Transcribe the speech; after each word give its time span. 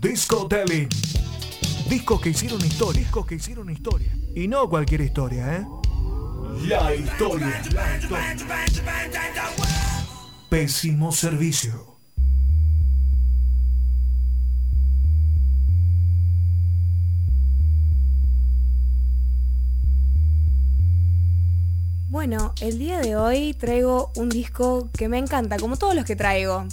Disco 0.00 0.46
Telling. 0.46 0.88
Discos 1.90 2.20
que 2.20 2.28
hicieron 2.28 2.64
historia. 2.64 3.00
Discos 3.00 3.26
que 3.26 3.34
hicieron 3.34 3.68
historia. 3.68 4.16
Y 4.32 4.46
no 4.46 4.70
cualquier 4.70 5.00
historia, 5.00 5.56
¿eh? 5.56 5.66
La 6.68 6.94
historia. 6.94 7.60
La 7.72 7.96
historia. 7.96 8.44
Pésimo 10.48 11.10
servicio. 11.10 11.96
Bueno, 22.08 22.54
el 22.60 22.78
día 22.78 23.00
de 23.00 23.16
hoy 23.16 23.52
traigo 23.54 24.12
un 24.14 24.28
disco 24.28 24.90
que 24.96 25.08
me 25.08 25.18
encanta, 25.18 25.56
como 25.58 25.76
todos 25.76 25.96
los 25.96 26.04
que 26.04 26.14
traigo. 26.14 26.66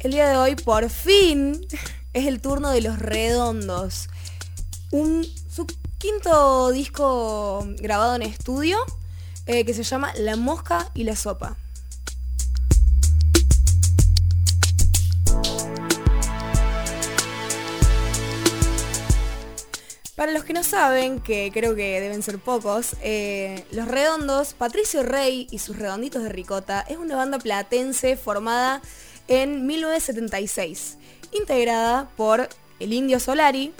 El 0.00 0.10
día 0.10 0.28
de 0.28 0.36
hoy, 0.36 0.56
por 0.56 0.90
fin, 0.90 1.64
es 2.12 2.26
el 2.26 2.40
turno 2.40 2.70
de 2.70 2.80
Los 2.80 2.98
Redondos. 2.98 4.08
Un, 4.90 5.26
su 5.48 5.66
quinto 5.98 6.70
disco 6.70 7.66
grabado 7.78 8.16
en 8.16 8.22
estudio 8.22 8.78
eh, 9.46 9.64
que 9.64 9.74
se 9.74 9.82
llama 9.82 10.12
La 10.16 10.36
Mosca 10.36 10.90
y 10.94 11.04
la 11.04 11.16
Sopa. 11.16 11.56
Para 20.14 20.30
los 20.30 20.44
que 20.44 20.52
no 20.52 20.62
saben, 20.62 21.18
que 21.20 21.50
creo 21.52 21.74
que 21.74 22.00
deben 22.00 22.22
ser 22.22 22.38
pocos, 22.38 22.94
eh, 23.02 23.64
Los 23.72 23.88
Redondos, 23.88 24.54
Patricio 24.54 25.02
Rey 25.02 25.48
y 25.50 25.58
sus 25.58 25.76
Redonditos 25.76 26.22
de 26.22 26.28
Ricota 26.28 26.82
es 26.88 26.98
una 26.98 27.16
banda 27.16 27.38
platense 27.38 28.16
formada 28.16 28.82
en 29.26 29.66
1976, 29.66 30.98
integrada 31.32 32.08
por 32.16 32.48
El 32.78 32.92
Indio 32.92 33.20
Solari, 33.20 33.72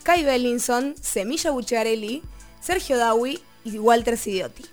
Sky 0.00 0.22
Bellinson, 0.22 0.94
Semilla 1.00 1.50
Bucciarelli, 1.50 2.22
Sergio 2.60 2.96
Dawi 2.96 3.40
y 3.64 3.78
Walter 3.78 4.16
Sidiotti. 4.16 4.64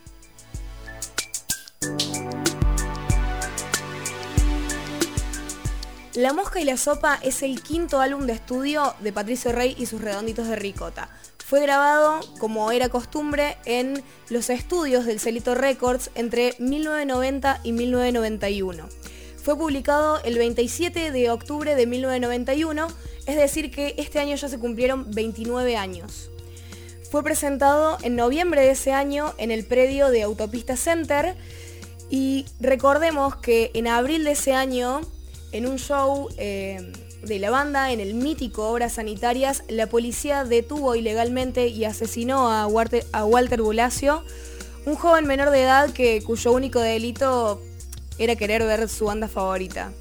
La 6.16 6.32
Mosca 6.32 6.62
y 6.62 6.64
la 6.64 6.78
Sopa 6.78 7.20
es 7.24 7.42
el 7.42 7.64
quinto 7.64 8.00
álbum 8.00 8.28
de 8.28 8.34
estudio 8.34 8.94
de 9.00 9.12
Patricio 9.12 9.52
Rey 9.52 9.76
y 9.80 9.88
sus 9.88 10.00
redonditos 10.00 10.48
de 10.48 10.56
ricota. 10.56 11.10
Fue 11.44 11.60
grabado, 11.62 12.20
como 12.40 12.72
era 12.72 12.90
costumbre, 12.90 13.58
en 13.66 14.04
los 14.30 14.52
estudios 14.52 15.06
del 15.06 15.20
Celito 15.20 15.56
Records 15.56 16.12
entre 16.14 16.56
1990 16.60 17.62
y 17.64 17.72
1991. 17.72 19.03
Fue 19.44 19.58
publicado 19.58 20.24
el 20.24 20.38
27 20.38 21.12
de 21.12 21.30
octubre 21.30 21.76
de 21.76 21.86
1991, 21.86 22.88
es 23.26 23.36
decir 23.36 23.72
que 23.72 23.94
este 23.98 24.20
año 24.20 24.38
ya 24.38 24.48
se 24.48 24.58
cumplieron 24.58 25.12
29 25.12 25.76
años. 25.76 26.30
Fue 27.12 27.24
presentado 27.24 27.98
en 28.04 28.16
noviembre 28.16 28.62
de 28.62 28.72
ese 28.72 28.94
año 28.94 29.34
en 29.38 29.52
el 29.52 29.66
predio 29.66 30.12
de 30.12 30.24
Autopista 30.24 30.78
Center 30.78 31.36
y 32.10 32.46
recordemos 32.62 33.36
que 33.36 33.70
en 33.74 33.88
abril 33.90 34.24
de 34.24 34.32
ese 34.32 34.54
año 34.54 35.02
en 35.52 35.68
un 35.68 35.78
show 35.78 36.30
eh, 36.38 36.94
de 37.22 37.38
la 37.38 37.50
banda, 37.50 37.92
en 37.92 38.00
el 38.00 38.14
mítico 38.14 38.70
Obras 38.70 38.94
Sanitarias, 38.94 39.66
la 39.68 39.88
policía 39.88 40.46
detuvo 40.46 40.96
ilegalmente 40.96 41.68
y 41.68 41.84
asesinó 41.84 42.50
a 42.50 42.66
Walter, 42.66 43.06
a 43.12 43.26
Walter 43.26 43.62
Bulacio, 43.62 44.24
un 44.86 44.96
joven 44.96 45.28
menor 45.28 45.50
de 45.50 45.64
edad 45.64 45.90
que, 45.92 46.24
cuyo 46.24 46.54
único 46.54 46.80
delito 46.80 47.62
era 48.18 48.36
querer 48.36 48.64
ver 48.64 48.90
su 48.90 49.06
banda 49.06 49.28
favorita. 49.28 49.92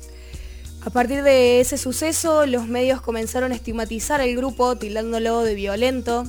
A 0.85 0.91
partir 0.91 1.23
de 1.23 1.61
ese 1.61 1.79
suceso, 1.79 2.45
los 2.47 2.67
medios 2.67 3.01
comenzaron 3.01 3.53
a 3.53 3.55
estigmatizar 3.55 4.21
al 4.21 4.35
grupo, 4.35 4.77
tildándolo 4.77 5.43
de 5.43 5.55
violento, 5.55 6.25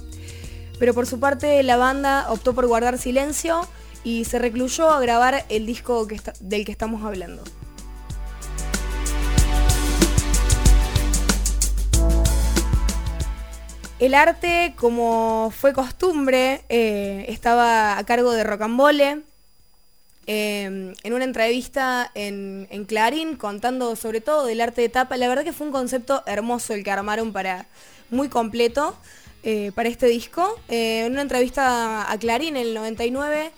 pero 0.79 0.93
por 0.93 1.07
su 1.07 1.19
parte 1.19 1.63
la 1.63 1.77
banda 1.77 2.27
optó 2.29 2.53
por 2.53 2.67
guardar 2.67 2.99
silencio 2.99 3.67
y 4.03 4.25
se 4.25 4.37
recluyó 4.37 4.89
a 4.89 4.99
grabar 4.99 5.45
el 5.49 5.65
disco 5.65 6.07
del 6.39 6.65
que 6.65 6.71
estamos 6.71 7.03
hablando. 7.03 7.43
El 14.03 14.15
arte, 14.15 14.73
como 14.77 15.53
fue 15.57 15.71
costumbre, 15.71 16.65
eh, 16.67 17.25
estaba 17.29 17.97
a 17.97 18.03
cargo 18.03 18.33
de 18.33 18.43
Rocambole. 18.43 19.23
Eh, 20.25 20.93
en 21.03 21.13
una 21.13 21.25
entrevista 21.25 22.09
en, 22.15 22.67
Clarín 22.87 23.35
contando 23.35 23.95
sobre 23.95 24.21
todo 24.21 24.45
del 24.45 24.61
arte 24.61 24.81
de 24.81 24.89
tapa, 24.89 25.17
la 25.17 25.27
verdad 25.27 25.43
que 25.43 25.53
fue 25.53 25.67
un 25.67 25.73
concepto 25.73 26.23
hermoso 26.25 26.73
el 26.73 26.83
que 26.83 26.91
armaron 26.91 27.33
para 27.33 27.67
muy 28.09 28.29
completo 28.29 28.97
eh, 29.43 29.71
para 29.75 29.89
este 29.89 30.07
disco. 30.07 30.59
en 30.69 31.11
una 31.11 31.21
entrevista 31.21 32.09
a 32.09 32.17
Clarín 32.17 32.55
en 32.55 32.67
el 32.67 32.73
99, 32.73 33.51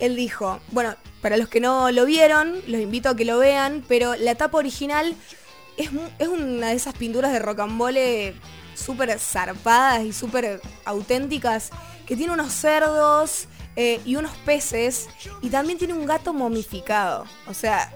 él 0.00 0.16
dijo, 0.16 0.60
bueno, 0.70 0.94
para 1.20 1.36
los 1.36 1.48
que 1.48 1.60
no 1.60 1.90
lo 1.90 2.06
vieron, 2.06 2.62
los 2.66 2.80
invito 2.80 3.10
a 3.10 3.16
que 3.16 3.24
lo 3.24 3.38
vean, 3.38 3.84
pero 3.86 4.14
la 4.14 4.34
tapa 4.34 4.58
original 4.58 5.14
es, 5.76 5.90
es 6.18 6.28
una 6.28 6.68
de 6.68 6.74
esas 6.74 6.94
pinturas 6.94 7.32
de 7.32 7.38
Rocambole 7.40 8.34
súper 8.74 9.18
zarpadas 9.18 10.04
y 10.04 10.12
súper 10.12 10.60
auténticas, 10.84 11.70
que 12.06 12.16
tiene 12.16 12.32
unos 12.32 12.52
cerdos 12.52 13.48
eh, 13.80 14.00
y 14.04 14.16
unos 14.16 14.36
peces, 14.38 15.08
y 15.40 15.50
también 15.50 15.78
tiene 15.78 15.94
un 15.94 16.04
gato 16.04 16.32
momificado. 16.34 17.24
O 17.46 17.54
sea, 17.54 17.94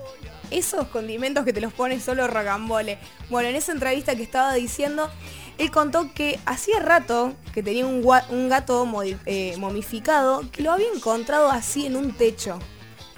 esos 0.52 0.86
condimentos 0.86 1.44
que 1.44 1.52
te 1.52 1.60
los 1.60 1.72
pone 1.72 1.98
solo 1.98 2.28
Rocambole. 2.28 2.98
Bueno, 3.30 3.48
en 3.48 3.56
esa 3.56 3.72
entrevista 3.72 4.14
que 4.14 4.22
estaba 4.22 4.54
diciendo, 4.54 5.10
él 5.58 5.72
contó 5.72 6.14
que 6.14 6.38
hacía 6.46 6.78
rato 6.78 7.34
que 7.52 7.64
tenía 7.64 7.84
un, 7.84 8.00
gato 8.48 8.88
eh, 9.26 9.56
momificado, 9.58 10.48
que 10.52 10.62
lo 10.62 10.70
había 10.70 10.86
encontrado 10.94 11.50
así 11.50 11.86
en 11.86 11.96
un 11.96 12.12
techo. 12.12 12.60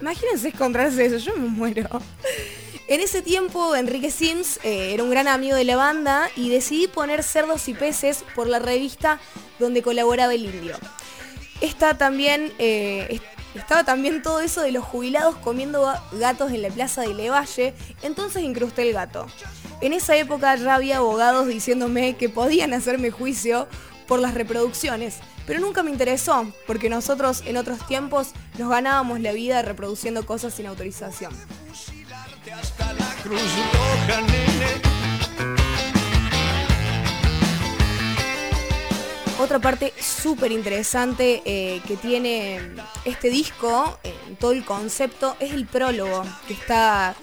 Imagínense 0.00 0.48
encontrarse 0.48 1.04
eso, 1.04 1.18
yo 1.18 1.36
me 1.36 1.48
muero. 1.48 1.86
En 2.88 3.00
ese 3.00 3.20
tiempo 3.20 3.76
Enrique 3.76 4.10
Sims 4.10 4.58
eh, 4.64 4.94
era 4.94 5.02
un 5.02 5.10
gran 5.10 5.28
amigo 5.28 5.54
de 5.54 5.64
la 5.64 5.76
banda 5.76 6.30
y 6.34 6.48
decidí 6.48 6.86
poner 6.86 7.22
Cerdos 7.22 7.68
y 7.68 7.74
Peces 7.74 8.24
por 8.34 8.46
la 8.46 8.58
revista 8.58 9.20
donde 9.58 9.82
colaboraba 9.82 10.32
el 10.32 10.46
indio. 10.46 10.76
También, 11.98 12.52
eh, 12.58 13.20
estaba 13.54 13.84
también 13.84 14.22
todo 14.22 14.40
eso 14.40 14.60
de 14.60 14.72
los 14.72 14.84
jubilados 14.84 15.36
comiendo 15.36 15.92
gatos 16.12 16.52
en 16.52 16.62
la 16.62 16.68
plaza 16.68 17.02
de 17.02 17.14
Levalle, 17.14 17.74
entonces 18.02 18.42
incrusté 18.42 18.82
el 18.82 18.92
gato. 18.92 19.26
En 19.80 19.92
esa 19.92 20.16
época 20.16 20.54
ya 20.56 20.74
había 20.74 20.98
abogados 20.98 21.46
diciéndome 21.46 22.16
que 22.16 22.28
podían 22.28 22.74
hacerme 22.74 23.10
juicio 23.10 23.68
por 24.06 24.20
las 24.20 24.34
reproducciones, 24.34 25.18
pero 25.46 25.60
nunca 25.60 25.82
me 25.82 25.90
interesó, 25.90 26.52
porque 26.66 26.88
nosotros 26.88 27.42
en 27.46 27.56
otros 27.56 27.86
tiempos 27.86 28.32
nos 28.58 28.68
ganábamos 28.68 29.20
la 29.20 29.32
vida 29.32 29.62
reproduciendo 29.62 30.26
cosas 30.26 30.54
sin 30.54 30.66
autorización. 30.66 31.32
Otra 39.40 39.58
parte 39.58 39.92
súper 40.00 40.52
interesante 40.52 41.42
eh, 41.44 41.80
que 41.88 41.96
tiene 41.96 42.60
este 43.04 43.30
disco, 43.30 43.98
en 44.04 44.36
todo 44.36 44.52
el 44.52 44.64
concepto, 44.64 45.36
es 45.40 45.52
el 45.52 45.66
prólogo, 45.66 46.22
que 46.46 46.54
está 46.54 47.16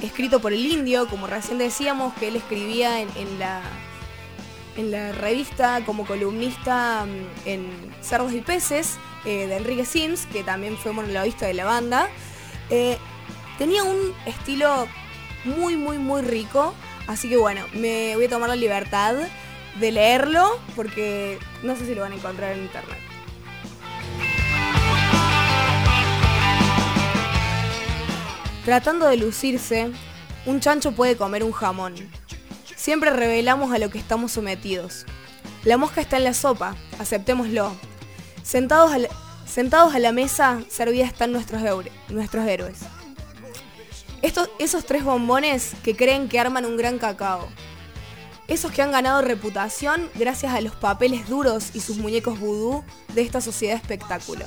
escrito 0.00 0.40
por 0.40 0.52
el 0.52 0.64
indio, 0.64 1.08
como 1.08 1.26
recién 1.26 1.58
decíamos, 1.58 2.14
que 2.14 2.28
él 2.28 2.36
escribía 2.36 3.00
en, 3.00 3.38
la, 3.40 3.62
en 4.76 4.92
la 4.92 5.10
revista 5.10 5.82
como 5.84 6.06
columnista 6.06 7.04
mm, 7.04 7.48
en 7.48 7.94
Cerdos 8.00 8.32
y 8.32 8.42
Peces, 8.42 8.96
eh, 9.24 9.48
de 9.48 9.56
Enrique 9.56 9.84
Sims, 9.84 10.26
que 10.26 10.44
también 10.44 10.76
fue 10.76 10.92
monologuista 10.92 11.46
de 11.46 11.54
la 11.54 11.64
banda. 11.64 12.08
Eh, 12.70 12.96
tenía 13.58 13.82
un 13.82 14.14
estilo 14.24 14.86
muy, 15.44 15.76
muy, 15.76 15.98
muy 15.98 16.22
rico. 16.22 16.74
Así 17.08 17.28
que 17.28 17.36
bueno, 17.36 17.62
me 17.72 18.14
voy 18.14 18.26
a 18.26 18.28
tomar 18.28 18.48
la 18.48 18.56
libertad 18.56 19.16
de 19.80 19.92
leerlo 19.92 20.58
porque 20.74 21.38
no 21.62 21.76
sé 21.76 21.86
si 21.86 21.94
lo 21.94 22.02
van 22.02 22.12
a 22.12 22.16
encontrar 22.16 22.52
en 22.52 22.62
internet. 22.62 22.98
Tratando 28.64 29.06
de 29.06 29.16
lucirse, 29.16 29.90
un 30.44 30.60
chancho 30.60 30.92
puede 30.92 31.16
comer 31.16 31.44
un 31.44 31.52
jamón. 31.52 31.94
Siempre 32.74 33.10
revelamos 33.10 33.72
a 33.72 33.78
lo 33.78 33.90
que 33.90 33.98
estamos 33.98 34.32
sometidos. 34.32 35.06
La 35.64 35.76
mosca 35.76 36.00
está 36.00 36.16
en 36.16 36.24
la 36.24 36.34
sopa, 36.34 36.74
aceptémoslo. 36.98 37.72
Sentados 38.42 38.92
a 38.92 38.98
la, 38.98 39.08
sentados 39.46 39.94
a 39.94 39.98
la 39.98 40.12
mesa, 40.12 40.60
servidas 40.68 41.08
están 41.08 41.32
nuestros, 41.32 41.62
nuestros 42.08 42.46
héroes 42.46 42.80
esos 44.58 44.84
tres 44.84 45.04
bombones 45.04 45.72
que 45.84 45.96
creen 45.96 46.28
que 46.28 46.40
arman 46.40 46.64
un 46.64 46.76
gran 46.76 46.98
cacao. 46.98 47.48
Esos 48.48 48.70
que 48.70 48.80
han 48.80 48.92
ganado 48.92 49.22
reputación 49.22 50.08
gracias 50.14 50.54
a 50.54 50.60
los 50.60 50.76
papeles 50.76 51.28
duros 51.28 51.70
y 51.74 51.80
sus 51.80 51.98
muñecos 51.98 52.38
vudú 52.38 52.84
de 53.12 53.22
esta 53.22 53.40
sociedad 53.40 53.76
espectáculo. 53.76 54.44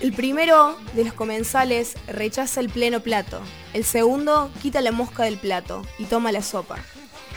El 0.00 0.12
primero 0.12 0.76
de 0.94 1.04
los 1.04 1.12
comensales 1.12 1.94
rechaza 2.06 2.60
el 2.60 2.70
pleno 2.70 3.00
plato. 3.00 3.40
El 3.74 3.84
segundo 3.84 4.50
quita 4.62 4.80
la 4.80 4.92
mosca 4.92 5.24
del 5.24 5.38
plato 5.38 5.82
y 5.98 6.04
toma 6.04 6.32
la 6.32 6.42
sopa. 6.42 6.76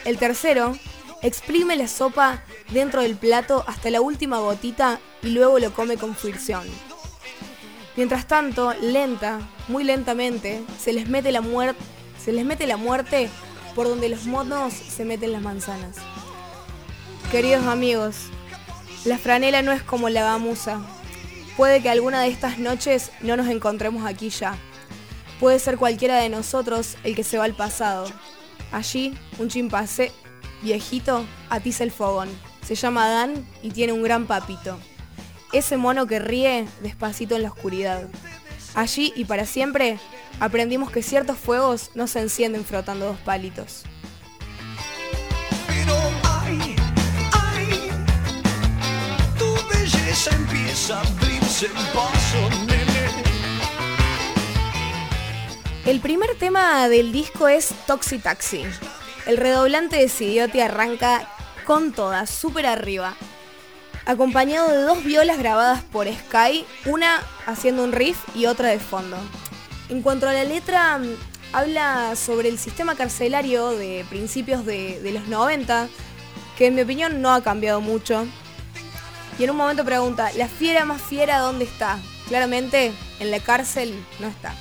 El 0.05 0.17
tercero 0.17 0.77
exprime 1.21 1.75
la 1.75 1.87
sopa 1.87 2.43
dentro 2.71 3.01
del 3.01 3.15
plato 3.15 3.65
hasta 3.67 3.89
la 3.89 4.01
última 4.01 4.39
gotita 4.39 4.99
y 5.21 5.29
luego 5.29 5.59
lo 5.59 5.73
come 5.73 5.97
con 5.97 6.15
fricción. 6.15 6.63
Mientras 7.97 8.27
tanto, 8.27 8.73
lenta, 8.81 9.39
muy 9.67 9.83
lentamente, 9.83 10.63
se 10.79 10.93
les 10.93 11.09
mete 11.09 11.33
la, 11.33 11.43
se 12.23 12.31
les 12.31 12.45
mete 12.45 12.67
la 12.67 12.77
muerte 12.77 13.29
por 13.75 13.87
donde 13.87 14.09
los 14.09 14.25
monos 14.25 14.73
se 14.73 15.05
meten 15.05 15.31
las 15.31 15.41
manzanas. 15.41 15.95
Queridos 17.31 17.65
amigos, 17.65 18.15
la 19.05 19.17
franela 19.17 19.61
no 19.61 19.71
es 19.71 19.83
como 19.83 20.09
la 20.09 20.23
gamuza. 20.23 20.81
Puede 21.55 21.81
que 21.81 21.89
alguna 21.89 22.21
de 22.21 22.29
estas 22.29 22.57
noches 22.57 23.11
no 23.21 23.37
nos 23.37 23.47
encontremos 23.47 24.05
aquí 24.05 24.29
ya. 24.29 24.57
Puede 25.39 25.59
ser 25.59 25.77
cualquiera 25.77 26.17
de 26.17 26.29
nosotros 26.29 26.97
el 27.03 27.15
que 27.15 27.23
se 27.23 27.37
va 27.37 27.45
al 27.45 27.55
pasado. 27.55 28.07
Allí, 28.71 29.17
un 29.37 29.47
chimpancé 29.47 30.11
viejito 30.61 31.25
atiza 31.49 31.83
el 31.83 31.91
fogón. 31.91 32.29
Se 32.65 32.75
llama 32.75 33.09
Dan 33.09 33.47
y 33.61 33.71
tiene 33.71 33.93
un 33.93 34.03
gran 34.03 34.27
papito. 34.27 34.77
Ese 35.53 35.77
mono 35.77 36.07
que 36.07 36.19
ríe 36.19 36.67
despacito 36.81 37.35
en 37.35 37.43
la 37.43 37.49
oscuridad. 37.49 38.07
Allí 38.75 39.13
y 39.15 39.25
para 39.25 39.45
siempre 39.45 39.97
aprendimos 40.39 40.91
que 40.91 41.03
ciertos 41.03 41.37
fuegos 41.37 41.91
no 41.95 42.07
se 42.07 42.19
encienden 42.19 42.65
frotando 42.65 43.07
dos 43.07 43.17
palitos. 43.19 43.83
Pero 45.67 45.95
ay, 46.43 46.75
ay, 47.31 47.89
tu 49.37 49.53
belleza 49.73 50.35
empieza 50.35 50.97
a 50.97 51.01
abrirse 51.01 51.67
El 55.85 55.99
primer 56.01 56.35
tema 56.35 56.87
del 56.87 57.11
disco 57.11 57.47
es 57.47 57.73
Toxi 57.87 58.19
Taxi. 58.19 58.63
El 59.25 59.37
redoblante 59.37 59.95
de 59.95 60.47
te 60.47 60.61
arranca 60.61 61.27
con 61.65 61.91
todas, 61.91 62.29
súper 62.29 62.65
arriba, 62.65 63.15
acompañado 64.05 64.69
de 64.69 64.81
dos 64.81 65.03
violas 65.03 65.37
grabadas 65.37 65.83
por 65.83 66.07
Sky, 66.07 66.65
una 66.85 67.21
haciendo 67.45 67.83
un 67.83 67.91
riff 67.91 68.17
y 68.35 68.45
otra 68.45 68.69
de 68.69 68.79
fondo. 68.79 69.17
En 69.89 70.01
cuanto 70.03 70.29
a 70.29 70.33
la 70.33 70.43
letra, 70.43 70.97
mm, 70.99 71.15
habla 71.51 72.15
sobre 72.15 72.49
el 72.49 72.59
sistema 72.59 72.95
carcelario 72.95 73.71
de 73.71 74.05
principios 74.09 74.65
de, 74.65 75.01
de 75.01 75.11
los 75.11 75.27
90, 75.27 75.87
que 76.57 76.67
en 76.67 76.75
mi 76.75 76.81
opinión 76.81 77.21
no 77.21 77.33
ha 77.33 77.41
cambiado 77.41 77.81
mucho. 77.81 78.25
Y 79.39 79.43
en 79.45 79.49
un 79.49 79.57
momento 79.57 79.83
pregunta, 79.83 80.31
¿la 80.35 80.47
fiera 80.47 80.85
más 80.85 81.01
fiera 81.01 81.39
dónde 81.39 81.65
está? 81.65 81.97
Claramente, 82.27 82.91
en 83.19 83.31
la 83.31 83.39
cárcel 83.39 83.93
no 84.19 84.27
está. 84.27 84.53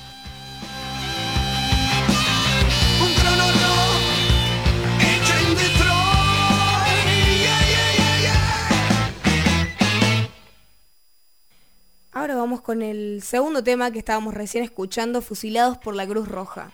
Ahora 12.19 12.35
vamos 12.35 12.59
con 12.59 12.81
el 12.81 13.21
segundo 13.23 13.63
tema 13.63 13.91
que 13.91 13.99
estábamos 13.99 14.33
recién 14.33 14.61
escuchando, 14.65 15.21
Fusilados 15.21 15.77
por 15.77 15.95
la 15.95 16.05
Cruz 16.05 16.27
Roja. 16.27 16.69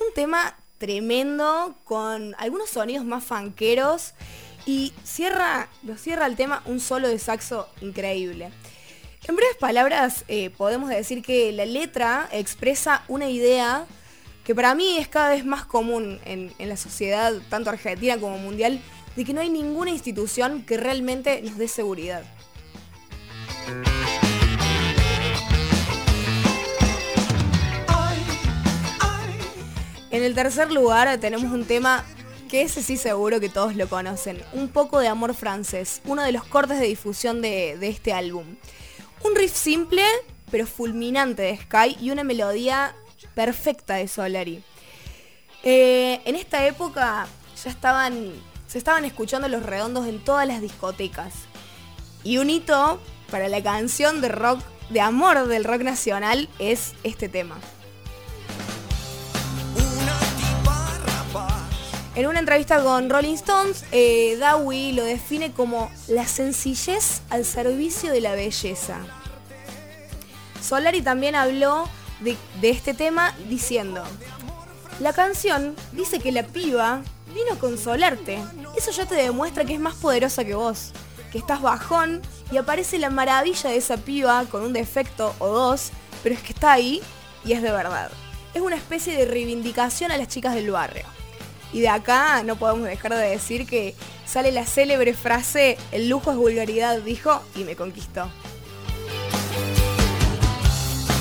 Un 0.00 0.12
tema 0.12 0.58
tremendo, 0.78 1.76
con 1.84 2.34
algunos 2.36 2.70
sonidos 2.70 3.04
más 3.04 3.22
fanqueros 3.22 4.14
y 4.66 4.92
cierra, 5.04 5.68
lo 5.84 5.96
cierra 5.96 6.26
el 6.26 6.34
tema 6.34 6.64
un 6.64 6.80
solo 6.80 7.06
de 7.06 7.20
saxo 7.20 7.68
increíble. 7.80 8.50
En 9.28 9.36
breves 9.36 9.56
palabras, 9.60 10.24
eh, 10.26 10.50
podemos 10.50 10.88
decir 10.88 11.22
que 11.22 11.52
la 11.52 11.64
letra 11.64 12.28
expresa 12.32 13.04
una 13.06 13.28
idea 13.28 13.86
que 14.42 14.52
para 14.52 14.74
mí 14.74 14.96
es 14.98 15.06
cada 15.06 15.30
vez 15.30 15.44
más 15.44 15.64
común 15.64 16.18
en 16.24 16.52
la 16.58 16.76
sociedad, 16.76 17.34
tanto 17.48 17.70
argentina 17.70 18.18
como 18.18 18.36
mundial, 18.38 18.80
de 19.14 19.24
que 19.24 19.32
no 19.32 19.42
hay 19.42 19.48
ninguna 19.48 19.92
institución 19.92 20.64
que 20.64 20.76
realmente 20.76 21.40
nos 21.42 21.56
dé 21.56 21.68
seguridad. 21.68 22.24
En 30.18 30.24
el 30.24 30.34
tercer 30.34 30.72
lugar 30.72 31.16
tenemos 31.18 31.52
un 31.52 31.64
tema 31.64 32.04
que 32.50 32.62
ese 32.62 32.82
sí 32.82 32.96
seguro 32.96 33.38
que 33.38 33.48
todos 33.48 33.76
lo 33.76 33.88
conocen, 33.88 34.42
Un 34.52 34.66
poco 34.66 34.98
de 34.98 35.06
amor 35.06 35.32
francés, 35.32 36.02
uno 36.06 36.24
de 36.24 36.32
los 36.32 36.42
cortes 36.42 36.80
de 36.80 36.86
difusión 36.86 37.40
de, 37.40 37.78
este 37.82 38.12
álbum. 38.12 38.56
Un 39.22 39.36
riff 39.36 39.54
simple, 39.54 40.02
pero 40.50 40.66
fulminante 40.66 41.42
de 41.42 41.56
Sky 41.56 41.96
y 42.00 42.10
una 42.10 42.24
melodía 42.24 42.96
perfecta 43.36 43.94
de 43.94 44.08
Solari. 44.08 44.64
Eh, 45.62 46.20
en 46.24 46.34
esta 46.34 46.66
época 46.66 47.28
ya 47.62 47.70
estaban, 47.70 48.32
se 48.66 48.78
estaban 48.78 49.04
escuchando 49.04 49.46
los 49.46 49.62
redondos 49.62 50.08
en 50.08 50.18
todas 50.24 50.48
las 50.48 50.60
discotecas. 50.60 51.32
Y 52.24 52.38
un 52.38 52.50
hito 52.50 53.00
para 53.30 53.48
la 53.48 53.62
canción 53.62 54.20
de 54.20 54.30
rock, 54.30 54.62
de 54.90 55.00
amor 55.00 55.46
del 55.46 55.62
rock 55.62 55.82
nacional 55.82 56.48
es 56.58 56.94
este 57.04 57.28
tema. 57.28 57.60
En 62.18 62.26
una 62.26 62.40
entrevista 62.40 62.82
con 62.82 63.08
Rolling 63.08 63.34
Stones, 63.34 63.84
eh, 63.92 64.36
Dowie 64.40 64.92
lo 64.92 65.04
define 65.04 65.52
como 65.52 65.88
la 66.08 66.26
sencillez 66.26 67.22
al 67.30 67.44
servicio 67.44 68.10
de 68.10 68.20
la 68.20 68.34
belleza. 68.34 68.98
Solari 70.60 71.00
también 71.00 71.36
habló 71.36 71.88
de, 72.18 72.36
de 72.60 72.70
este 72.70 72.92
tema 72.92 73.36
diciendo, 73.48 74.02
la 74.98 75.12
canción 75.12 75.76
dice 75.92 76.18
que 76.18 76.32
la 76.32 76.42
piba 76.42 77.02
vino 77.32 77.52
a 77.52 77.58
consolarte. 77.60 78.40
Eso 78.76 78.90
ya 78.90 79.06
te 79.06 79.14
demuestra 79.14 79.64
que 79.64 79.74
es 79.74 79.80
más 79.80 79.94
poderosa 79.94 80.44
que 80.44 80.56
vos, 80.56 80.90
que 81.30 81.38
estás 81.38 81.62
bajón 81.62 82.20
y 82.50 82.56
aparece 82.56 82.98
la 82.98 83.10
maravilla 83.10 83.70
de 83.70 83.76
esa 83.76 83.96
piba 83.96 84.44
con 84.46 84.62
un 84.62 84.72
defecto 84.72 85.36
o 85.38 85.46
dos, 85.46 85.92
pero 86.24 86.34
es 86.34 86.42
que 86.42 86.52
está 86.52 86.72
ahí 86.72 87.00
y 87.44 87.52
es 87.52 87.62
de 87.62 87.70
verdad. 87.70 88.10
Es 88.54 88.60
una 88.60 88.74
especie 88.74 89.16
de 89.16 89.24
reivindicación 89.24 90.10
a 90.10 90.16
las 90.16 90.26
chicas 90.26 90.56
del 90.56 90.72
barrio. 90.72 91.04
Y 91.72 91.80
de 91.80 91.88
acá 91.88 92.42
no 92.44 92.56
podemos 92.56 92.88
dejar 92.88 93.14
de 93.14 93.28
decir 93.28 93.66
que 93.66 93.94
sale 94.24 94.52
la 94.52 94.64
célebre 94.64 95.12
frase, 95.12 95.76
el 95.92 96.08
lujo 96.08 96.30
es 96.30 96.36
vulgaridad, 96.36 96.98
dijo, 97.00 97.42
y 97.54 97.64
me 97.64 97.76
conquistó. 97.76 98.30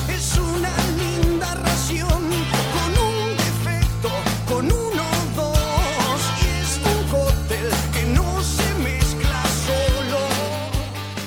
Es 0.10 0.38
una 0.38 0.72
linda 0.98 1.54
ración 1.56 2.08
con 2.08 3.06
un 3.06 3.38
defecto, 3.38 4.10
con 4.48 4.66
uno 4.72 5.04
dos, 5.36 6.22
y 6.42 6.48
es 6.62 6.80
un 6.86 7.04
cóctel 7.10 7.70
que 7.92 8.04
no 8.14 8.42
se 8.42 8.74
mezcla 8.76 9.44
solo. 9.66 10.18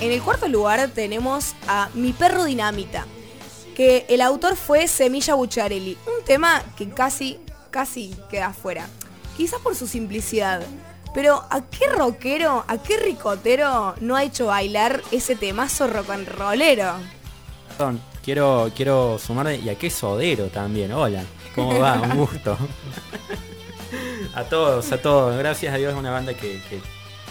En 0.01 0.13
el 0.13 0.23
cuarto 0.23 0.49
lugar 0.49 0.89
tenemos 0.95 1.55
a 1.69 1.91
Mi 1.93 2.15
perro 2.15 2.45
dinamita, 2.45 3.07
que 3.77 4.07
el 4.09 4.23
autor 4.23 4.57
fue 4.57 4.89
Semilla 4.89 5.35
Bucharelli, 5.35 5.99
un 6.07 6.25
tema 6.25 6.63
que 6.77 6.89
casi, 6.89 7.39
casi 7.71 8.17
queda 8.31 8.55
fuera 8.55 8.89
quizás 9.41 9.59
por 9.63 9.75
su 9.75 9.87
simplicidad. 9.87 10.61
Pero 11.15 11.43
¿a 11.49 11.63
qué 11.63 11.87
rockero, 11.89 12.63
a 12.69 12.77
qué 12.77 12.99
ricotero 12.99 13.95
no 13.99 14.15
ha 14.15 14.23
hecho 14.23 14.47
bailar 14.47 15.01
ese 15.13 15.35
temazo 15.35 15.87
rock 15.87 16.11
and 16.11 16.29
rollero? 16.29 16.93
Perdón, 17.69 18.03
quiero, 18.23 18.71
quiero 18.77 19.19
sumarme 19.19 19.57
y 19.57 19.71
a 19.71 19.79
qué 19.79 19.89
sodero 19.89 20.49
también. 20.49 20.93
Hola, 20.93 21.25
¿cómo 21.55 21.79
va? 21.79 22.03
Un 22.03 22.19
gusto. 22.19 22.59
a 24.35 24.45
todos, 24.45 24.93
a 24.93 25.01
todos. 25.01 25.39
Gracias 25.39 25.73
a 25.73 25.79
Dios 25.79 25.95
es 25.95 25.99
una 25.99 26.11
banda 26.11 26.35
que, 26.35 26.61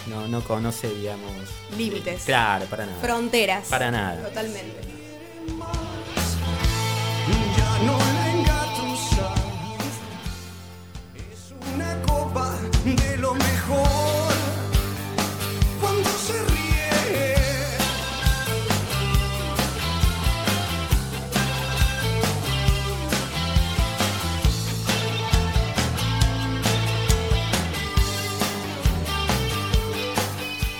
no, 0.08 0.26
no, 0.26 0.42
conoce, 0.42 0.92
digamos... 0.92 1.30
Límites. 1.78 2.24
Claro, 2.24 2.64
para 2.66 2.86
nada. 2.86 2.98
Fronteras. 3.00 3.68
Para 3.68 3.92
nada. 3.92 4.20
Totalmente. 4.20 4.89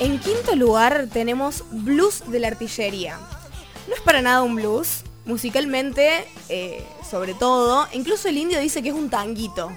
En 0.00 0.18
quinto 0.18 0.56
lugar 0.56 1.08
tenemos 1.12 1.64
Blues 1.70 2.22
de 2.26 2.40
la 2.40 2.48
Artillería. 2.48 3.18
No 3.86 3.94
es 3.94 4.00
para 4.00 4.22
nada 4.22 4.42
un 4.42 4.56
blues, 4.56 5.04
musicalmente, 5.26 6.26
eh, 6.48 6.84
sobre 7.08 7.34
todo, 7.34 7.86
incluso 7.92 8.28
el 8.28 8.38
indio 8.38 8.58
dice 8.60 8.82
que 8.82 8.88
es 8.88 8.94
un 8.94 9.10
tanguito, 9.10 9.70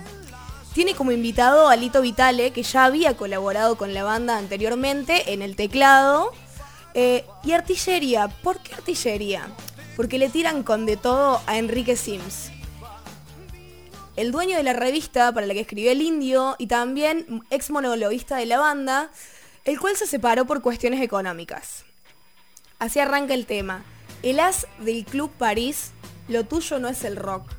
tiene 0.73 0.95
como 0.95 1.11
invitado 1.11 1.67
a 1.67 1.75
Lito 1.75 2.01
Vitale, 2.01 2.51
que 2.51 2.63
ya 2.63 2.85
había 2.85 3.15
colaborado 3.15 3.75
con 3.75 3.93
la 3.93 4.03
banda 4.03 4.37
anteriormente 4.37 5.33
en 5.33 5.41
el 5.41 5.55
teclado. 5.55 6.31
Eh, 6.95 7.25
y 7.43 7.51
artillería. 7.51 8.27
¿Por 8.27 8.59
qué 8.59 8.75
artillería? 8.75 9.47
Porque 9.95 10.17
le 10.17 10.29
tiran 10.29 10.63
con 10.63 10.85
de 10.85 10.95
todo 10.95 11.41
a 11.45 11.57
Enrique 11.57 11.95
Sims. 11.95 12.49
el 14.15 14.31
dueño 14.31 14.57
de 14.57 14.63
la 14.63 14.73
revista 14.73 15.31
para 15.31 15.47
la 15.47 15.53
que 15.53 15.61
escribió 15.61 15.91
El 15.91 16.01
Indio 16.01 16.55
y 16.59 16.67
también 16.67 17.43
ex 17.49 17.71
monologuista 17.71 18.37
de 18.37 18.45
la 18.45 18.59
banda, 18.59 19.09
el 19.65 19.79
cual 19.79 19.95
se 19.95 20.07
separó 20.07 20.45
por 20.45 20.61
cuestiones 20.61 21.01
económicas. 21.01 21.85
Así 22.79 22.99
arranca 22.99 23.33
el 23.33 23.45
tema. 23.45 23.83
El 24.21 24.39
as 24.39 24.67
del 24.79 25.05
Club 25.05 25.31
París, 25.31 25.91
lo 26.27 26.43
tuyo 26.43 26.79
no 26.79 26.87
es 26.87 27.03
el 27.03 27.15
rock. 27.15 27.49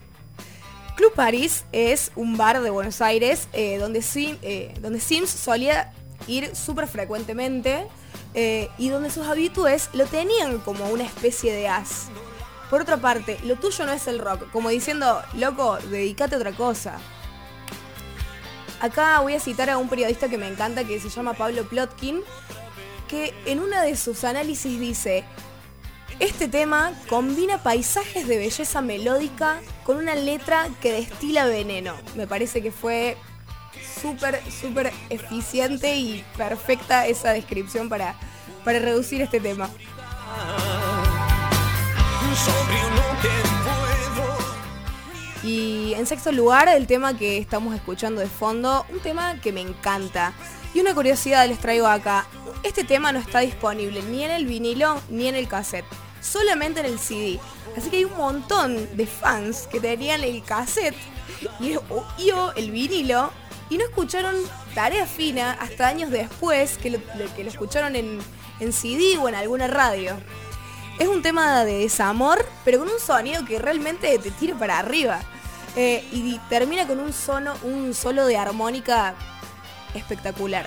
Club 0.96 1.12
París 1.14 1.64
es 1.72 2.12
un 2.14 2.36
bar 2.36 2.62
de 2.62 2.70
Buenos 2.70 3.00
Aires 3.00 3.48
eh, 3.52 3.78
donde, 3.78 4.04
eh, 4.14 4.74
donde 4.80 5.00
Sims 5.00 5.30
solía 5.30 5.92
ir 6.28 6.54
súper 6.54 6.86
frecuentemente 6.86 7.86
eh, 8.34 8.68
y 8.78 8.90
donde 8.90 9.10
sus 9.10 9.26
habitués 9.26 9.90
lo 9.92 10.06
tenían 10.06 10.58
como 10.58 10.88
una 10.88 11.04
especie 11.04 11.52
de 11.52 11.68
as. 11.68 12.08
Por 12.70 12.82
otra 12.82 12.96
parte, 12.96 13.38
lo 13.44 13.56
tuyo 13.56 13.86
no 13.86 13.92
es 13.92 14.06
el 14.06 14.18
rock, 14.18 14.50
como 14.50 14.68
diciendo, 14.68 15.22
loco, 15.34 15.78
dedícate 15.90 16.34
a 16.34 16.38
otra 16.38 16.52
cosa. 16.52 16.98
Acá 18.84 19.18
voy 19.20 19.32
a 19.32 19.40
citar 19.40 19.70
a 19.70 19.78
un 19.78 19.88
periodista 19.88 20.28
que 20.28 20.36
me 20.36 20.46
encanta 20.46 20.84
que 20.84 21.00
se 21.00 21.08
llama 21.08 21.32
Pablo 21.32 21.66
Plotkin, 21.66 22.20
que 23.08 23.32
en 23.46 23.60
una 23.60 23.80
de 23.80 23.96
sus 23.96 24.24
análisis 24.24 24.78
dice, 24.78 25.24
este 26.20 26.48
tema 26.48 26.92
combina 27.08 27.62
paisajes 27.62 28.28
de 28.28 28.36
belleza 28.36 28.82
melódica 28.82 29.62
con 29.84 29.96
una 29.96 30.14
letra 30.14 30.68
que 30.82 30.92
destila 30.92 31.46
veneno. 31.46 31.94
Me 32.14 32.26
parece 32.26 32.60
que 32.60 32.70
fue 32.70 33.16
súper, 34.02 34.42
súper 34.52 34.92
eficiente 35.08 35.96
y 35.96 36.22
perfecta 36.36 37.06
esa 37.06 37.32
descripción 37.32 37.88
para, 37.88 38.14
para 38.66 38.80
reducir 38.80 39.22
este 39.22 39.40
tema. 39.40 39.70
Y 45.42 45.83
en 45.96 46.06
sexto 46.06 46.32
lugar, 46.32 46.68
el 46.68 46.86
tema 46.86 47.16
que 47.16 47.38
estamos 47.38 47.74
escuchando 47.74 48.20
de 48.20 48.26
fondo, 48.26 48.84
un 48.90 49.00
tema 49.00 49.40
que 49.40 49.52
me 49.52 49.60
encanta. 49.60 50.32
Y 50.74 50.80
una 50.80 50.94
curiosidad 50.94 51.46
les 51.48 51.58
traigo 51.58 51.86
acá. 51.86 52.26
Este 52.62 52.84
tema 52.84 53.12
no 53.12 53.18
está 53.18 53.40
disponible 53.40 54.02
ni 54.02 54.24
en 54.24 54.32
el 54.32 54.46
vinilo 54.46 55.00
ni 55.08 55.28
en 55.28 55.36
el 55.36 55.46
cassette, 55.46 55.86
solamente 56.20 56.80
en 56.80 56.86
el 56.86 56.98
CD. 56.98 57.38
Así 57.76 57.90
que 57.90 57.98
hay 57.98 58.04
un 58.04 58.16
montón 58.16 58.96
de 58.96 59.06
fans 59.06 59.68
que 59.70 59.80
tenían 59.80 60.24
el 60.24 60.42
cassette 60.42 60.96
y, 61.60 61.76
el 62.56 62.70
vinilo 62.70 63.30
y 63.70 63.78
no 63.78 63.84
escucharon 63.84 64.34
Tarea 64.74 65.06
Fina 65.06 65.52
hasta 65.60 65.88
años 65.88 66.10
después 66.10 66.76
que 66.78 66.90
lo, 66.90 66.98
que 67.36 67.44
lo 67.44 67.50
escucharon 67.50 67.94
en, 67.94 68.18
en 68.60 68.72
CD 68.72 69.18
o 69.18 69.28
en 69.28 69.34
alguna 69.34 69.68
radio. 69.68 70.16
Es 70.98 71.08
un 71.08 71.22
tema 71.22 71.64
de 71.64 71.78
desamor, 71.78 72.46
pero 72.64 72.78
con 72.78 72.88
un 72.88 73.00
sonido 73.00 73.44
que 73.44 73.58
realmente 73.58 74.18
te 74.18 74.30
tira 74.30 74.56
para 74.56 74.78
arriba. 74.78 75.20
Eh, 75.76 76.06
y 76.12 76.38
termina 76.48 76.86
con 76.86 77.00
un, 77.00 77.12
sono, 77.12 77.54
un 77.62 77.94
solo 77.94 78.26
de 78.26 78.36
armónica 78.36 79.14
espectacular. 79.94 80.66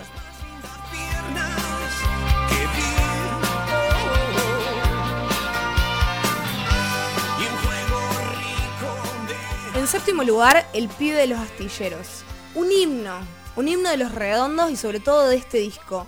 En 9.76 9.88
séptimo 9.88 10.24
lugar, 10.24 10.68
El 10.74 10.90
pibe 10.90 11.16
de 11.16 11.28
los 11.28 11.40
astilleros. 11.40 12.24
Un 12.56 12.72
himno, 12.72 13.16
un 13.56 13.68
himno 13.68 13.90
de 13.90 13.98
los 13.98 14.12
redondos 14.12 14.72
y 14.72 14.76
sobre 14.76 15.00
todo 15.00 15.30
de 15.30 15.38
este 15.38 15.60
disco, 15.60 16.08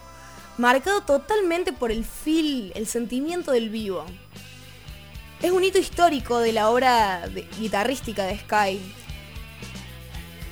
marcado 0.57 1.01
totalmente 1.01 1.71
por 1.71 1.91
el 1.91 2.03
feel, 2.03 2.73
el 2.75 2.87
sentimiento 2.87 3.51
del 3.51 3.69
vivo. 3.69 4.05
Es 5.41 5.51
un 5.51 5.63
hito 5.63 5.77
histórico 5.77 6.39
de 6.39 6.51
la 6.51 6.69
obra 6.69 7.23
guitarrística 7.57 8.25
de 8.25 8.37
Sky. 8.39 8.81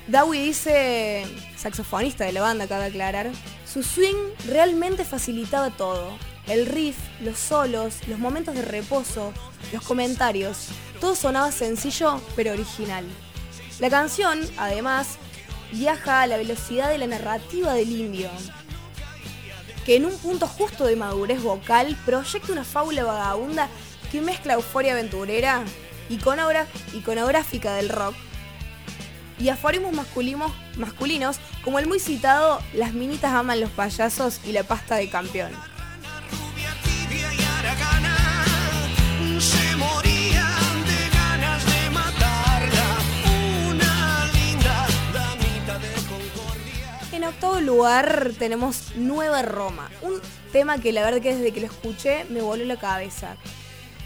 Dowie 0.06 0.44
dice, 0.44 1.26
saxofonista 1.58 2.24
de 2.24 2.32
la 2.32 2.40
banda, 2.40 2.66
cabe 2.66 2.86
aclarar, 2.86 3.30
su 3.70 3.82
swing 3.82 4.16
realmente 4.46 5.04
facilitaba 5.04 5.68
todo. 5.68 6.16
El 6.46 6.64
riff, 6.64 6.96
los 7.20 7.38
solos, 7.38 7.96
los 8.08 8.18
momentos 8.18 8.54
de 8.54 8.62
reposo, 8.62 9.34
los 9.74 9.84
comentarios, 9.84 10.68
todo 11.02 11.14
sonaba 11.14 11.52
sencillo 11.52 12.22
pero 12.34 12.52
original. 12.52 13.04
La 13.80 13.90
canción, 13.90 14.40
además, 14.56 15.18
viaja 15.70 16.22
a 16.22 16.26
la 16.26 16.38
velocidad 16.38 16.88
de 16.88 16.96
la 16.96 17.08
narrativa 17.08 17.74
del 17.74 17.92
indio, 17.92 18.30
que 19.84 19.96
en 19.96 20.06
un 20.06 20.16
punto 20.16 20.46
justo 20.46 20.86
de 20.86 20.96
madurez 20.96 21.42
vocal 21.42 21.94
proyecta 22.06 22.52
una 22.52 22.64
fábula 22.64 23.04
vagabunda 23.04 23.68
que 24.10 24.20
mezcla 24.20 24.54
euforia 24.54 24.92
aventurera, 24.92 25.64
iconográfica 26.08 27.74
del 27.74 27.88
rock, 27.88 28.14
y 29.40 29.50
aforismos 29.50 29.92
masculinos, 30.76 31.38
como 31.62 31.78
el 31.78 31.86
muy 31.86 32.00
citado 32.00 32.60
Las 32.74 32.92
minitas 32.92 33.32
aman 33.32 33.60
los 33.60 33.70
payasos 33.70 34.40
y 34.44 34.52
la 34.52 34.64
pasta 34.64 34.96
de 34.96 35.08
campeón. 35.08 35.52
En 47.12 47.24
octavo 47.24 47.60
lugar 47.60 48.30
tenemos 48.38 48.94
Nueva 48.96 49.42
Roma, 49.42 49.90
un 50.02 50.20
tema 50.52 50.78
que 50.78 50.92
la 50.92 51.02
verdad 51.02 51.20
que 51.20 51.34
desde 51.34 51.52
que 51.52 51.60
lo 51.60 51.66
escuché 51.66 52.24
me 52.30 52.40
voló 52.40 52.64
la 52.64 52.76
cabeza. 52.76 53.36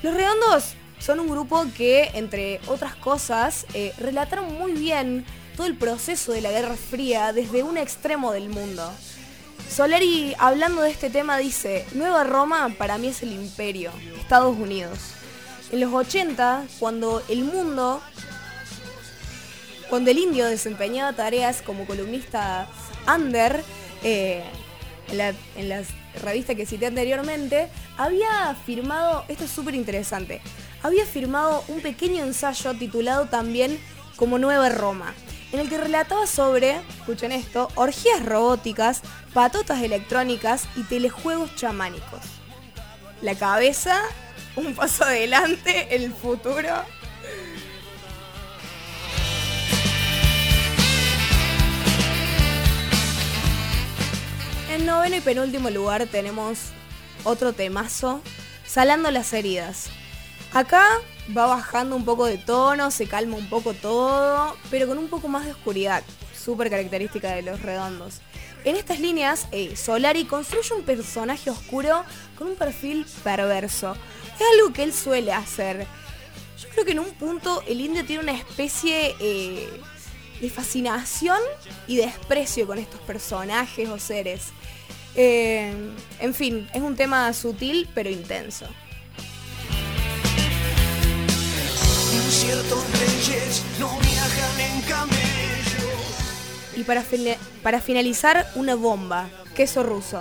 Los 0.03 0.15
Redondos 0.15 0.75
son 0.99 1.21
un 1.21 1.29
grupo 1.29 1.65
que, 1.77 2.11
entre 2.15 2.61
otras 2.67 2.97
cosas, 2.97 3.67
eh, 3.73 3.93
relataron 3.99 4.53
muy 4.55 4.73
bien 4.73 5.25
todo 5.57 5.67
el 5.67 5.77
proceso 5.77 6.33
de 6.33 6.41
la 6.41 6.51
Guerra 6.51 6.75
Fría 6.75 7.33
desde 7.33 7.63
un 7.63 7.77
extremo 7.77 8.33
del 8.33 8.49
mundo. 8.49 8.91
Soleri, 9.71 10.35
hablando 10.39 10.83
de 10.83 10.91
este 10.91 11.09
tema, 11.09 11.39
dice, 11.39 11.87
Nueva 11.93 12.25
Roma 12.25 12.75
para 12.77 12.99
mí 12.99 13.09
es 13.09 13.23
el 13.23 13.33
imperio, 13.33 13.93
Estados 14.19 14.57
Unidos. 14.57 14.99
En 15.71 15.81
los 15.81 15.93
80, 15.93 16.65
cuando 16.81 17.23
el 17.29 17.45
mundo, 17.45 18.03
cuando 19.89 20.11
el 20.11 20.19
indio 20.19 20.47
desempeñaba 20.47 21.13
tareas 21.13 21.63
como 21.63 21.87
columnista 21.87 22.67
under, 23.07 23.63
eh, 24.03 24.43
en, 25.09 25.19
la, 25.19 25.33
en 25.57 25.69
las 25.69 25.89
revista 26.23 26.55
que 26.55 26.67
cité 26.67 26.87
anteriormente, 26.87 27.69
había 27.97 28.57
firmado, 28.67 29.25
esto 29.29 29.45
es 29.45 29.51
súper 29.51 29.75
interesante, 29.75 30.41
había 30.83 31.07
firmado 31.07 31.65
un 31.69 31.81
pequeño 31.81 32.25
ensayo 32.25 32.75
titulado 32.75 33.27
también 33.27 33.79
como 34.17 34.39
Nueva 34.39 34.69
Roma, 34.69 35.15
en 35.53 35.61
el 35.61 35.69
que 35.69 35.79
relataba 35.79 36.27
sobre, 36.27 36.81
escuchen 36.99 37.33
esto, 37.33 37.69
orgías 37.75 38.25
robóticas, 38.25 39.03
patotas 39.35 39.83
electrónicas 39.83 40.67
y 40.77 40.83
telejuegos 40.85 41.55
chamánicos. 41.57 42.21
La 43.21 43.35
cabeza, 43.35 44.01
un 44.57 44.75
paso 44.75 45.05
adelante, 45.05 45.95
el 45.95 46.13
futuro. 46.13 46.73
En 54.73 54.87
noveno 54.87 55.17
y 55.17 55.21
penúltimo 55.21 55.69
lugar 55.69 56.07
tenemos 56.07 56.71
otro 57.25 57.53
temazo, 57.53 58.23
Salando 58.67 59.11
las 59.11 59.35
heridas. 59.35 59.91
Acá 60.55 60.87
va 61.37 61.45
bajando 61.45 61.95
un 61.95 62.07
poco 62.07 62.25
de 62.25 62.39
tono, 62.39 62.91
se 62.91 63.07
calma 63.07 63.37
un 63.37 63.51
poco 63.51 63.75
todo, 63.75 64.57
pero 64.71 64.87
con 64.87 64.97
un 64.97 65.09
poco 65.09 65.29
más 65.29 65.45
de 65.45 65.51
oscuridad, 65.51 66.03
súper 66.35 66.71
característica 66.71 67.35
de 67.35 67.43
los 67.43 67.61
redondos. 67.61 68.23
En 68.65 68.77
estas 68.77 68.99
líneas, 68.99 69.47
eh, 69.53 69.77
Solari 69.77 70.25
construye 70.25 70.73
un 70.73 70.85
personaje 70.85 71.51
oscuro 71.51 72.07
con 72.39 72.47
un 72.47 72.57
perfil 72.57 73.05
perverso. 73.23 73.95
Es 74.37 74.47
algo 74.55 74.73
que 74.73 74.85
él 74.85 74.95
suele 74.95 75.35
hacer. 75.35 75.87
Yo 76.59 76.69
creo 76.71 76.87
que 76.87 76.93
en 76.93 77.01
un 77.01 77.11
punto 77.11 77.63
el 77.69 77.79
indio 77.79 78.07
tiene 78.07 78.23
una 78.23 78.33
especie 78.33 79.15
eh, 79.21 79.69
de 80.43 80.51
fascinación 80.51 81.39
y 81.87 81.97
desprecio 81.97 82.67
con 82.67 82.77
estos 82.77 83.01
personajes 83.03 83.89
o 83.89 83.99
seres. 83.99 84.49
Eh, 85.15 85.73
en 86.19 86.35
fin, 86.35 86.69
es 86.75 86.83
un 86.83 86.97
tema 86.97 87.33
sutil 87.33 87.89
pero 87.95 88.11
intenso. 88.11 88.67
Y 96.75 96.83
para, 96.83 97.05
para 97.63 97.81
finalizar, 97.81 98.51
una 98.57 98.75
bomba, 98.75 99.29
queso 99.55 99.85
ruso. 99.85 100.21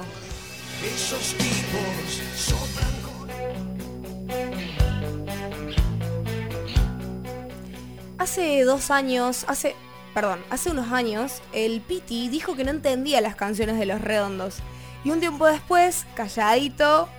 Hace 8.20 8.63
dos 8.66 8.92
años, 8.92 9.46
hace 9.48 9.75
perdón, 10.13 10.39
hace 10.50 10.70
unos 10.70 10.91
años, 10.91 11.41
el 11.53 11.82
Piti 11.82 12.30
dijo 12.30 12.56
que 12.56 12.63
no 12.63 12.72
entendía 12.72 13.22
las 13.22 13.36
canciones 13.36 13.77
de 13.77 13.86
Los 13.86 14.01
Redondos. 14.01 14.58
Y 15.03 15.10
un 15.10 15.20
tiempo 15.20 15.46
después, 15.46 16.06
calladito, 16.15 17.10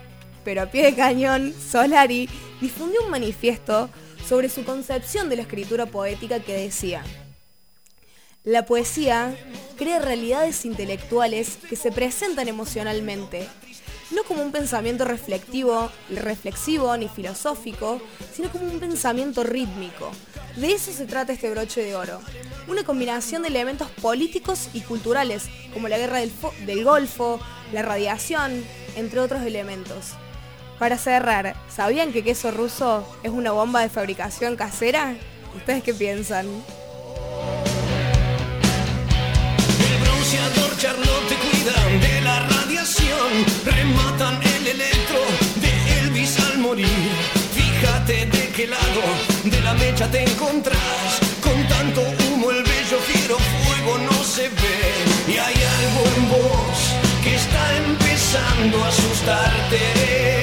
pero 0.44 0.62
a 0.62 0.66
pie 0.66 0.84
de 0.84 0.94
cañón, 0.94 1.54
Solari 1.54 2.28
difundió 2.61 3.02
un 3.02 3.11
manifiesto 3.11 3.88
sobre 4.26 4.49
su 4.49 4.64
concepción 4.64 5.28
de 5.28 5.37
la 5.37 5.42
escritura 5.42 5.87
poética 5.87 6.40
que 6.40 6.54
decía, 6.54 7.02
La 8.44 8.66
poesía 8.66 9.37
crea 9.76 9.99
realidades 9.99 10.64
intelectuales 10.64 11.58
que 11.68 11.76
se 11.76 11.92
presentan 11.92 12.49
emocionalmente, 12.49 13.49
no 14.12 14.25
como 14.25 14.42
un 14.42 14.52
pensamiento 14.52 15.04
reflectivo, 15.04 15.90
reflexivo 16.11 16.97
ni 16.97 17.09
filosófico, 17.09 18.00
sino 18.33 18.50
como 18.50 18.66
un 18.66 18.78
pensamiento 18.78 19.42
rítmico. 19.42 20.11
De 20.57 20.73
eso 20.73 20.92
se 20.92 21.07
trata 21.07 21.33
este 21.33 21.50
broche 21.50 21.83
de 21.83 21.97
oro. 21.97 22.21
Una 22.69 22.85
combinación 22.85 23.42
de 23.42 23.49
elementos 23.49 23.88
políticos 24.02 24.69
y 24.75 24.83
culturales, 24.83 25.45
como 25.73 25.88
la 25.88 25.99
guerra 25.99 26.19
del, 26.19 26.85
Golfo, 26.85 27.40
la 27.73 27.83
radiación, 27.83 28.64
entre 28.97 29.21
otros 29.21 29.42
elementos. 29.42 30.12
Para 30.78 30.99
cerrar, 30.99 31.54
¿sabían 31.69 32.12
que 32.12 32.25
queso 32.25 32.50
ruso 32.50 33.07
es 33.23 33.31
una 33.31 33.52
bomba 33.52 33.81
de 33.81 33.88
fabricación 33.88 34.57
casera? 34.57 35.16
¿Ustedes 35.57 35.83
qué 35.83 35.95
piensan? 35.95 36.47
Rematan 43.64 44.40
el 44.42 44.66
electro 44.66 45.21
de 45.57 46.00
Elvis 46.00 46.38
al 46.40 46.59
morir. 46.59 47.11
Fíjate 47.54 48.26
de 48.26 48.49
qué 48.49 48.66
lado 48.66 49.02
de 49.45 49.61
la 49.61 49.75
mecha 49.75 50.11
te 50.11 50.23
encontrás, 50.23 51.21
con 51.40 51.66
tanto 51.69 52.00
humo 52.00 52.50
el 52.50 52.62
bello 52.62 52.99
fiero 53.07 53.37
fuego 53.38 53.99
no 53.99 54.25
se 54.25 54.49
ve. 54.49 54.78
Y 55.28 55.37
hay 55.38 55.54
algo 55.78 56.02
en 56.16 56.28
vos 56.28 56.78
que 57.23 57.35
está 57.37 57.76
empezando 57.76 58.85
a 58.85 58.88
asustarte. 58.88 60.41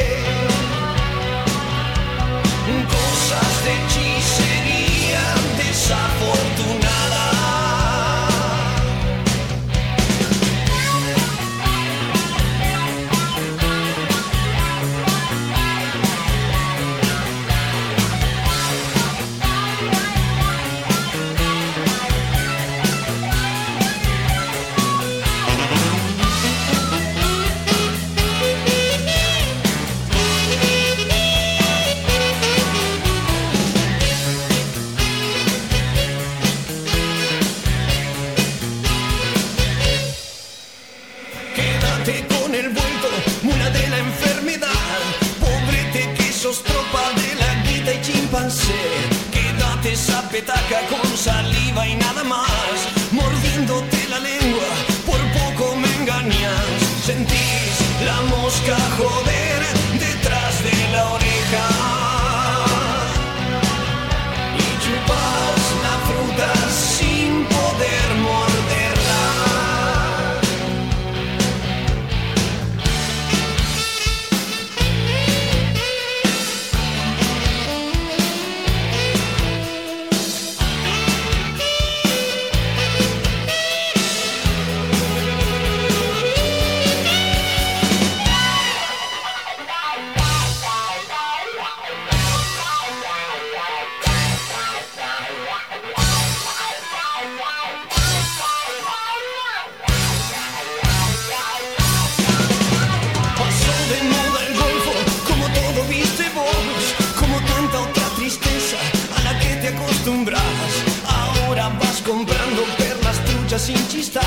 Sin 113.60 113.88
chistar, 113.90 114.24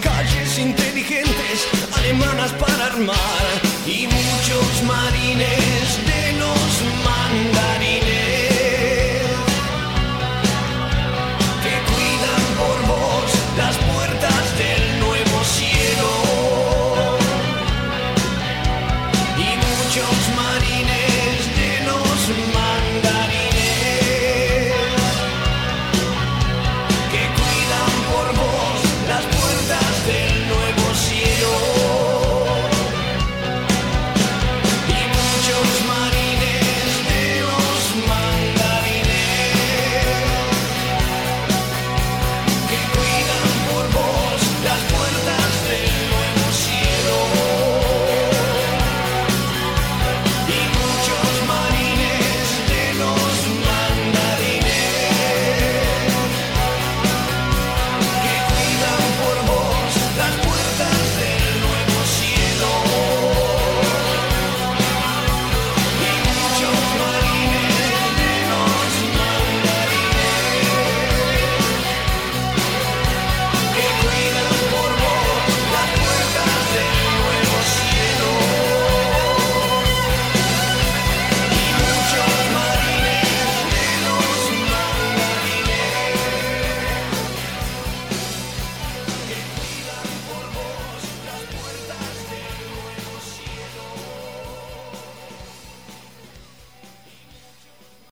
calles 0.00 0.58
inteligentes, 0.58 1.68
alemanas 1.94 2.52
para 2.52 2.86
armar 2.86 3.41